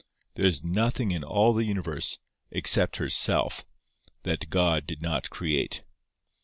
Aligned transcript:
There 0.33 0.47
is 0.47 0.63
nothing 0.63 1.11
in 1.11 1.23
all 1.23 1.53
the 1.53 1.63
universe, 1.63 2.17
except 2.49 2.95
herself, 2.97 3.63
that 4.23 4.49
God 4.49 4.87
did 4.87 4.99
not 5.03 5.29
create. 5.29 5.83